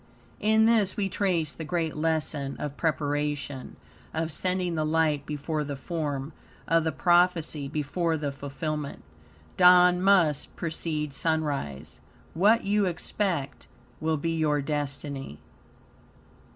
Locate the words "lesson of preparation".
1.95-3.75